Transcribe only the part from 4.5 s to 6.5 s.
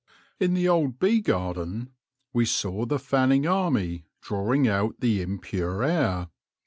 out the impure air.